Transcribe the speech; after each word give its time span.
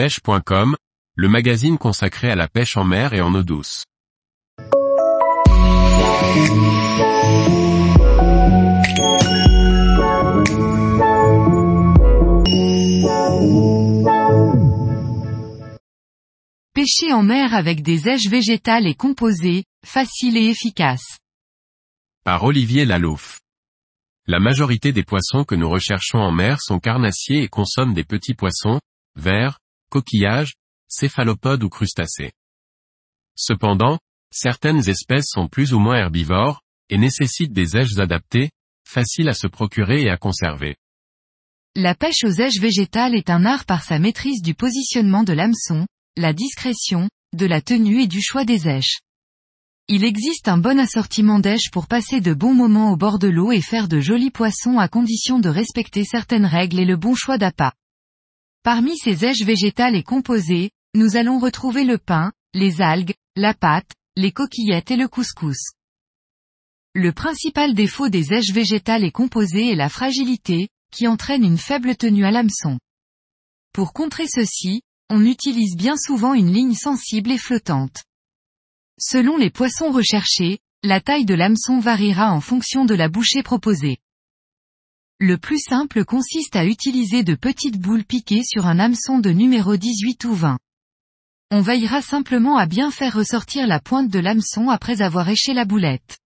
pêche.com, 0.00 0.76
le 1.14 1.28
magazine 1.28 1.76
consacré 1.76 2.30
à 2.30 2.34
la 2.34 2.48
pêche 2.48 2.78
en 2.78 2.84
mer 2.84 3.12
et 3.12 3.20
en 3.20 3.34
eau 3.34 3.42
douce. 3.42 3.84
Pêcher 16.72 17.12
en 17.12 17.22
mer 17.22 17.52
avec 17.52 17.82
des 17.82 18.08
aiges 18.08 18.26
végétales 18.26 18.86
et 18.86 18.94
composées, 18.94 19.64
facile 19.84 20.38
et 20.38 20.48
efficace. 20.48 21.18
Par 22.24 22.44
Olivier 22.44 22.86
Lalouf. 22.86 23.40
La 24.26 24.40
majorité 24.40 24.92
des 24.92 25.04
poissons 25.04 25.44
que 25.44 25.54
nous 25.54 25.68
recherchons 25.68 26.20
en 26.20 26.32
mer 26.32 26.62
sont 26.62 26.78
carnassiers 26.78 27.42
et 27.42 27.48
consomment 27.48 27.92
des 27.92 28.04
petits 28.04 28.32
poissons, 28.32 28.80
vers, 29.14 29.59
coquillages, 29.90 30.54
céphalopodes 30.88 31.62
ou 31.62 31.68
crustacés. 31.68 32.32
Cependant, 33.36 33.98
certaines 34.30 34.88
espèces 34.88 35.28
sont 35.28 35.48
plus 35.48 35.74
ou 35.74 35.78
moins 35.78 35.98
herbivores, 35.98 36.62
et 36.88 36.98
nécessitent 36.98 37.52
des 37.52 37.76
aiges 37.76 37.98
adaptées, 37.98 38.50
faciles 38.86 39.28
à 39.28 39.34
se 39.34 39.46
procurer 39.46 40.02
et 40.02 40.10
à 40.10 40.16
conserver. 40.16 40.76
La 41.76 41.94
pêche 41.94 42.24
aux 42.24 42.32
aiges 42.32 42.60
végétales 42.60 43.14
est 43.14 43.30
un 43.30 43.44
art 43.44 43.64
par 43.64 43.84
sa 43.84 43.98
maîtrise 43.98 44.42
du 44.42 44.54
positionnement 44.54 45.22
de 45.22 45.32
l'hameçon, 45.32 45.86
la 46.16 46.32
discrétion, 46.32 47.08
de 47.32 47.46
la 47.46 47.60
tenue 47.60 48.02
et 48.02 48.08
du 48.08 48.20
choix 48.20 48.44
des 48.44 48.66
aiges. 48.66 48.98
Il 49.86 50.04
existe 50.04 50.48
un 50.48 50.58
bon 50.58 50.78
assortiment 50.78 51.38
d'aiges 51.38 51.70
pour 51.72 51.86
passer 51.86 52.20
de 52.20 52.34
bons 52.34 52.54
moments 52.54 52.92
au 52.92 52.96
bord 52.96 53.18
de 53.18 53.28
l'eau 53.28 53.52
et 53.52 53.60
faire 53.60 53.88
de 53.88 54.00
jolis 54.00 54.30
poissons 54.30 54.78
à 54.78 54.88
condition 54.88 55.38
de 55.38 55.48
respecter 55.48 56.04
certaines 56.04 56.46
règles 56.46 56.80
et 56.80 56.84
le 56.84 56.96
bon 56.96 57.14
choix 57.14 57.38
d'appât. 57.38 57.72
Parmi 58.62 58.96
ces 58.98 59.24
aiges 59.24 59.42
végétales 59.42 59.96
et 59.96 60.02
composées, 60.02 60.70
nous 60.94 61.16
allons 61.16 61.38
retrouver 61.38 61.84
le 61.84 61.96
pain, 61.96 62.30
les 62.52 62.82
algues, 62.82 63.14
la 63.34 63.54
pâte, 63.54 63.92
les 64.16 64.32
coquillettes 64.32 64.90
et 64.90 64.96
le 64.96 65.08
couscous. 65.08 65.72
Le 66.94 67.12
principal 67.12 67.72
défaut 67.72 68.10
des 68.10 68.34
aiges 68.34 68.52
végétales 68.52 69.04
et 69.04 69.12
composées 69.12 69.70
est 69.70 69.76
la 69.76 69.88
fragilité, 69.88 70.68
qui 70.92 71.06
entraîne 71.06 71.44
une 71.44 71.56
faible 71.56 71.96
tenue 71.96 72.26
à 72.26 72.30
l'hameçon. 72.30 72.78
Pour 73.72 73.94
contrer 73.94 74.26
ceci, 74.28 74.82
on 75.08 75.24
utilise 75.24 75.76
bien 75.76 75.96
souvent 75.96 76.34
une 76.34 76.52
ligne 76.52 76.74
sensible 76.74 77.30
et 77.30 77.38
flottante. 77.38 78.04
Selon 79.00 79.38
les 79.38 79.50
poissons 79.50 79.90
recherchés, 79.90 80.58
la 80.82 81.00
taille 81.00 81.24
de 81.24 81.34
l'hameçon 81.34 81.78
variera 81.78 82.32
en 82.32 82.40
fonction 82.40 82.84
de 82.84 82.94
la 82.94 83.08
bouchée 83.08 83.42
proposée. 83.42 83.98
Le 85.22 85.36
plus 85.36 85.58
simple 85.58 86.06
consiste 86.06 86.56
à 86.56 86.64
utiliser 86.64 87.22
de 87.22 87.34
petites 87.34 87.78
boules 87.78 88.04
piquées 88.04 88.42
sur 88.42 88.66
un 88.66 88.78
hameçon 88.78 89.18
de 89.18 89.28
numéro 89.28 89.76
18 89.76 90.24
ou 90.24 90.32
20. 90.32 90.58
On 91.50 91.60
veillera 91.60 92.00
simplement 92.00 92.56
à 92.56 92.64
bien 92.64 92.90
faire 92.90 93.16
ressortir 93.16 93.66
la 93.66 93.80
pointe 93.80 94.08
de 94.08 94.18
l'hameçon 94.18 94.70
après 94.70 95.02
avoir 95.02 95.28
éché 95.28 95.52
la 95.52 95.66
boulette. 95.66 96.18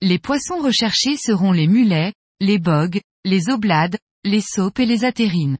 Les 0.00 0.20
poissons 0.20 0.58
recherchés 0.58 1.16
seront 1.16 1.50
les 1.50 1.66
mulets, 1.66 2.12
les 2.38 2.60
bogues, 2.60 3.00
les 3.24 3.50
oblades, 3.50 3.98
les 4.22 4.42
saupes 4.42 4.78
et 4.78 4.86
les 4.86 5.04
atérines. 5.04 5.58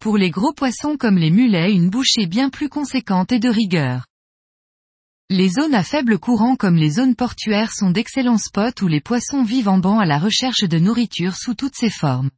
Pour 0.00 0.18
les 0.18 0.30
gros 0.30 0.52
poissons 0.52 0.98
comme 0.98 1.16
les 1.16 1.30
mulets 1.30 1.72
une 1.72 1.88
bouchée 1.88 2.26
bien 2.26 2.50
plus 2.50 2.68
conséquente 2.68 3.32
et 3.32 3.38
de 3.38 3.48
rigueur. 3.48 4.04
Les 5.34 5.48
zones 5.48 5.74
à 5.74 5.82
faible 5.82 6.18
courant 6.18 6.56
comme 6.56 6.76
les 6.76 6.90
zones 6.90 7.16
portuaires 7.16 7.72
sont 7.72 7.90
d'excellents 7.90 8.36
spots 8.36 8.82
où 8.82 8.86
les 8.86 9.00
poissons 9.00 9.44
vivent 9.44 9.70
en 9.70 9.78
banc 9.78 9.98
à 9.98 10.04
la 10.04 10.18
recherche 10.18 10.64
de 10.64 10.78
nourriture 10.78 11.36
sous 11.36 11.54
toutes 11.54 11.74
ses 11.74 11.88
formes. 11.88 12.28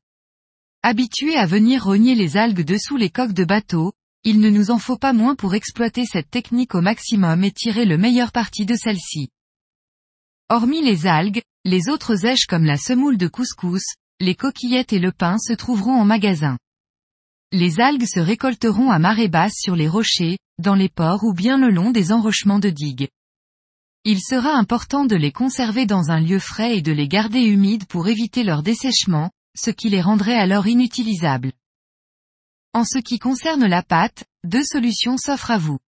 Habitués 0.84 1.34
à 1.34 1.44
venir 1.44 1.82
rogner 1.82 2.14
les 2.14 2.36
algues 2.36 2.64
dessous 2.64 2.96
les 2.96 3.10
coques 3.10 3.32
de 3.32 3.44
bateau, 3.44 3.94
il 4.22 4.38
ne 4.38 4.48
nous 4.48 4.70
en 4.70 4.78
faut 4.78 4.96
pas 4.96 5.12
moins 5.12 5.34
pour 5.34 5.56
exploiter 5.56 6.04
cette 6.06 6.30
technique 6.30 6.76
au 6.76 6.82
maximum 6.82 7.42
et 7.42 7.50
tirer 7.50 7.84
le 7.84 7.98
meilleur 7.98 8.30
parti 8.30 8.64
de 8.64 8.76
celle-ci. 8.76 9.28
Hormis 10.48 10.80
les 10.80 11.08
algues, 11.08 11.42
les 11.64 11.88
autres 11.88 12.24
aiges 12.27 12.46
comme 12.46 12.64
la 12.64 12.77
semoule 12.77 13.18
de 13.18 13.27
couscous, 13.27 13.83
les 14.20 14.36
coquillettes 14.36 14.92
et 14.92 15.00
le 15.00 15.10
pain 15.10 15.38
se 15.38 15.52
trouveront 15.52 16.00
en 16.00 16.04
magasin. 16.04 16.58
Les 17.56 17.78
algues 17.78 18.08
se 18.08 18.18
récolteront 18.18 18.90
à 18.90 18.98
marée 18.98 19.28
basse 19.28 19.54
sur 19.54 19.76
les 19.76 19.86
rochers, 19.86 20.38
dans 20.58 20.74
les 20.74 20.88
ports 20.88 21.22
ou 21.22 21.32
bien 21.32 21.56
le 21.56 21.70
long 21.70 21.92
des 21.92 22.10
enrochements 22.10 22.58
de 22.58 22.68
digues. 22.68 23.06
Il 24.02 24.20
sera 24.20 24.56
important 24.56 25.04
de 25.04 25.14
les 25.14 25.30
conserver 25.30 25.86
dans 25.86 26.10
un 26.10 26.18
lieu 26.18 26.40
frais 26.40 26.76
et 26.76 26.82
de 26.82 26.90
les 26.90 27.06
garder 27.06 27.42
humides 27.42 27.86
pour 27.86 28.08
éviter 28.08 28.42
leur 28.42 28.64
dessèchement, 28.64 29.30
ce 29.56 29.70
qui 29.70 29.88
les 29.88 30.00
rendrait 30.00 30.34
alors 30.34 30.66
inutilisables. 30.66 31.52
En 32.72 32.84
ce 32.84 32.98
qui 32.98 33.20
concerne 33.20 33.66
la 33.66 33.84
pâte, 33.84 34.24
deux 34.42 34.64
solutions 34.64 35.16
s'offrent 35.16 35.52
à 35.52 35.58
vous. 35.58 35.78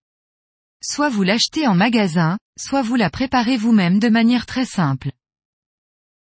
Soit 0.85 1.09
vous 1.09 1.25
l'achetez 1.25 1.67
en 1.67 1.75
magasin, 1.75 2.39
soit 2.57 2.83
vous 2.83 2.95
la 2.95 3.11
préparez 3.11 3.57
vous-même 3.57 3.99
de 3.99 4.09
manière 4.09 4.47
très 4.47 4.67
simple. 4.67 5.11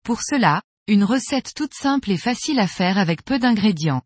Pour 0.03 0.21
cela, 0.21 0.61
une 0.85 1.03
recette 1.03 1.55
toute 1.55 1.73
simple 1.73 2.11
et 2.11 2.17
facile 2.17 2.59
à 2.59 2.67
faire 2.67 2.99
avec 2.99 3.23
peu 3.23 3.39
d'ingrédients. 3.39 4.03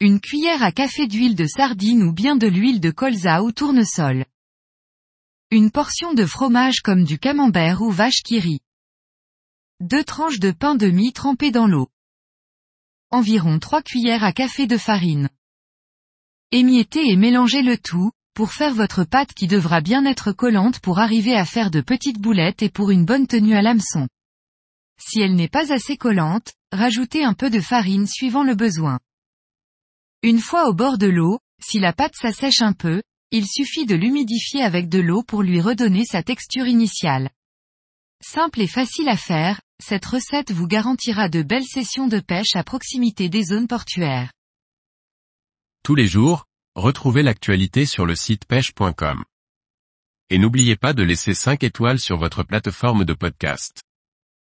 Une 0.00 0.20
cuillère 0.20 0.62
à 0.62 0.70
café 0.70 1.08
d'huile 1.08 1.34
de 1.34 1.46
sardine 1.48 2.04
ou 2.04 2.12
bien 2.12 2.36
de 2.36 2.46
l'huile 2.46 2.78
de 2.78 2.92
colza 2.92 3.42
ou 3.42 3.50
tournesol. 3.50 4.26
Une 5.50 5.72
portion 5.72 6.14
de 6.14 6.24
fromage 6.24 6.82
comme 6.82 7.02
du 7.02 7.18
camembert 7.18 7.82
ou 7.82 7.90
vache 7.90 8.22
qui 8.22 8.38
rit. 8.38 8.60
Deux 9.80 10.04
tranches 10.04 10.38
de 10.38 10.52
pain 10.52 10.76
de 10.76 10.86
mie 10.86 11.12
trempées 11.12 11.50
dans 11.50 11.66
l'eau. 11.66 11.88
Environ 13.10 13.58
3 13.58 13.82
cuillères 13.82 14.22
à 14.22 14.32
café 14.32 14.68
de 14.68 14.76
farine. 14.76 15.30
Émiettez 16.52 17.10
et 17.10 17.16
mélangez 17.16 17.62
le 17.62 17.76
tout, 17.76 18.12
pour 18.34 18.52
faire 18.52 18.74
votre 18.74 19.02
pâte 19.02 19.34
qui 19.34 19.48
devra 19.48 19.80
bien 19.80 20.04
être 20.04 20.30
collante 20.30 20.78
pour 20.78 21.00
arriver 21.00 21.34
à 21.34 21.44
faire 21.44 21.72
de 21.72 21.80
petites 21.80 22.20
boulettes 22.20 22.62
et 22.62 22.70
pour 22.70 22.92
une 22.92 23.04
bonne 23.04 23.26
tenue 23.26 23.56
à 23.56 23.62
l'hameçon. 23.62 24.06
Si 24.96 25.20
elle 25.20 25.34
n'est 25.34 25.48
pas 25.48 25.72
assez 25.72 25.96
collante, 25.96 26.52
rajoutez 26.70 27.24
un 27.24 27.34
peu 27.34 27.50
de 27.50 27.60
farine 27.60 28.06
suivant 28.06 28.44
le 28.44 28.54
besoin. 28.54 29.00
Une 30.24 30.40
fois 30.40 30.68
au 30.68 30.74
bord 30.74 30.98
de 30.98 31.06
l'eau, 31.06 31.38
si 31.62 31.78
la 31.78 31.92
pâte 31.92 32.16
s'assèche 32.16 32.60
un 32.60 32.72
peu, 32.72 33.02
il 33.30 33.46
suffit 33.46 33.86
de 33.86 33.94
l'humidifier 33.94 34.62
avec 34.62 34.88
de 34.88 34.98
l'eau 34.98 35.22
pour 35.22 35.42
lui 35.44 35.60
redonner 35.60 36.04
sa 36.04 36.24
texture 36.24 36.66
initiale. 36.66 37.30
Simple 38.20 38.62
et 38.62 38.66
facile 38.66 39.08
à 39.08 39.16
faire, 39.16 39.60
cette 39.80 40.04
recette 40.04 40.50
vous 40.50 40.66
garantira 40.66 41.28
de 41.28 41.42
belles 41.42 41.66
sessions 41.66 42.08
de 42.08 42.18
pêche 42.18 42.56
à 42.56 42.64
proximité 42.64 43.28
des 43.28 43.44
zones 43.44 43.68
portuaires. 43.68 44.32
Tous 45.84 45.94
les 45.94 46.08
jours, 46.08 46.46
retrouvez 46.74 47.22
l'actualité 47.22 47.86
sur 47.86 48.04
le 48.04 48.16
site 48.16 48.44
pêche.com. 48.44 49.24
Et 50.30 50.38
n'oubliez 50.38 50.74
pas 50.74 50.94
de 50.94 51.04
laisser 51.04 51.32
5 51.32 51.62
étoiles 51.62 52.00
sur 52.00 52.18
votre 52.18 52.42
plateforme 52.42 53.04
de 53.04 53.14
podcast. 53.14 53.82